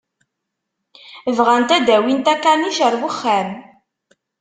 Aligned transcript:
Bɣant 1.37 1.75
ad 1.77 1.83
d-awint 1.85 2.27
akanic 2.33 2.77
ar 2.87 2.95
wexxam. 3.01 3.49